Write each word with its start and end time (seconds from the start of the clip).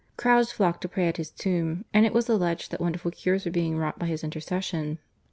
Crowds 0.17 0.51
flocked 0.51 0.81
to 0.81 0.87
pray 0.89 1.07
at 1.07 1.17
his 1.17 1.29
tomb, 1.29 1.85
and 1.93 2.07
it 2.07 2.11
was 2.11 2.27
alleged 2.27 2.71
that 2.71 2.81
wonderful 2.81 3.11
cures 3.11 3.45
were 3.45 3.51
being 3.51 3.77
wrought 3.77 3.99
by 3.99 4.07
his 4.07 4.23
intercession. 4.23 4.97